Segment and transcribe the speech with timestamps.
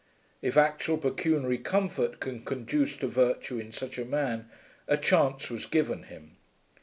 [0.41, 4.49] If actual pecuniary comfort can conduce to virtue in such a man,
[4.87, 6.37] a chance was given him.